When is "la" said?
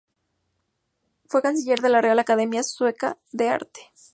1.89-2.01